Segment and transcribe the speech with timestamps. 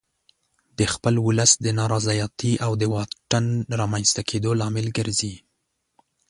[0.77, 3.45] د خپل ولس د نارضایتي او د واټن
[3.79, 5.35] رامنځته کېدو لامل ګرځي.